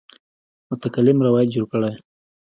متکلم 0.69 1.17
روایت 1.27 1.49
جوړ 1.55 1.65
کړی. 1.71 1.91